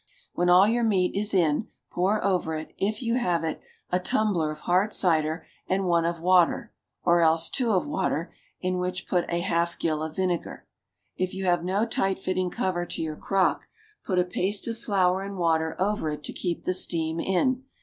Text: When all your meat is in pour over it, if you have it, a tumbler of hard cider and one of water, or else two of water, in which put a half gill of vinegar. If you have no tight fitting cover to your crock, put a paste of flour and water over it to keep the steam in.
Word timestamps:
When 0.33 0.49
all 0.49 0.67
your 0.67 0.83
meat 0.83 1.15
is 1.15 1.31
in 1.31 1.67
pour 1.91 2.25
over 2.25 2.55
it, 2.55 2.73
if 2.79 3.03
you 3.03 3.17
have 3.19 3.43
it, 3.43 3.61
a 3.91 3.99
tumbler 3.99 4.49
of 4.49 4.61
hard 4.61 4.93
cider 4.93 5.45
and 5.67 5.85
one 5.85 6.05
of 6.05 6.19
water, 6.19 6.73
or 7.03 7.21
else 7.21 7.51
two 7.51 7.69
of 7.73 7.85
water, 7.85 8.33
in 8.59 8.79
which 8.79 9.07
put 9.07 9.25
a 9.31 9.41
half 9.41 9.77
gill 9.77 10.01
of 10.01 10.15
vinegar. 10.15 10.65
If 11.17 11.35
you 11.35 11.45
have 11.45 11.63
no 11.63 11.85
tight 11.85 12.17
fitting 12.17 12.49
cover 12.49 12.83
to 12.87 13.01
your 13.03 13.15
crock, 13.15 13.67
put 14.03 14.17
a 14.17 14.25
paste 14.25 14.67
of 14.67 14.75
flour 14.79 15.21
and 15.21 15.37
water 15.37 15.75
over 15.77 16.09
it 16.09 16.23
to 16.23 16.33
keep 16.33 16.63
the 16.63 16.73
steam 16.73 17.19
in. 17.19 17.63